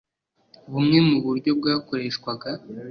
bumwe 0.71 0.97
muburyo 1.09 1.51
bwakoreshwaga 1.59 2.49